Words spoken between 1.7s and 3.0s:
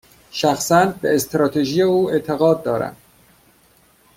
او اعتقاد دارم.